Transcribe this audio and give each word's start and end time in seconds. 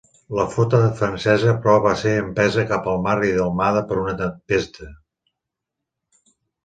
La 0.37 0.43
flota 0.53 0.77
francesa 1.01 1.51
però, 1.65 1.75
va 1.83 1.91
ser 2.03 2.13
empesa 2.21 2.65
cap 2.71 2.89
al 2.93 2.97
mar 3.03 3.15
i 3.27 3.29
delmada 3.37 3.87
per 3.93 4.01
una 4.05 4.17
tempesta. 4.23 4.91